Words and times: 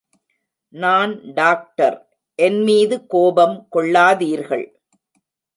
நான் 0.73 1.33
டாக்டர், 1.33 1.97
என் 2.39 2.59
மீது 2.63 2.97
கோபம் 3.05 3.55
கொள்ளாதீர்கள்! 3.71 4.65